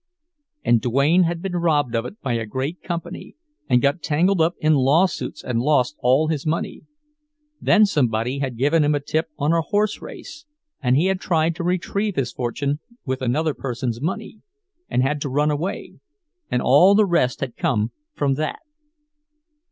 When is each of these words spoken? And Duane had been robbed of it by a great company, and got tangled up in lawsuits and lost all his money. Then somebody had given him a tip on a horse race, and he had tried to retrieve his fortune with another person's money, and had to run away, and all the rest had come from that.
And 0.63 0.81
Duane 0.81 1.25
had 1.25 1.43
been 1.43 1.57
robbed 1.57 1.93
of 1.93 2.07
it 2.07 2.19
by 2.21 2.33
a 2.33 2.47
great 2.47 2.81
company, 2.81 3.35
and 3.69 3.83
got 3.83 4.01
tangled 4.01 4.41
up 4.41 4.55
in 4.59 4.73
lawsuits 4.73 5.43
and 5.43 5.59
lost 5.61 5.95
all 5.99 6.27
his 6.27 6.43
money. 6.43 6.81
Then 7.61 7.85
somebody 7.85 8.39
had 8.39 8.57
given 8.57 8.83
him 8.83 8.95
a 8.95 8.99
tip 8.99 9.27
on 9.37 9.53
a 9.53 9.61
horse 9.61 10.01
race, 10.01 10.47
and 10.81 10.97
he 10.97 11.05
had 11.05 11.19
tried 11.19 11.53
to 11.57 11.63
retrieve 11.63 12.15
his 12.15 12.31
fortune 12.33 12.79
with 13.05 13.21
another 13.21 13.53
person's 13.53 14.01
money, 14.01 14.41
and 14.89 15.03
had 15.03 15.21
to 15.21 15.29
run 15.29 15.51
away, 15.51 15.99
and 16.49 16.63
all 16.63 16.95
the 16.95 17.05
rest 17.05 17.39
had 17.41 17.55
come 17.55 17.91
from 18.15 18.33
that. 18.33 18.61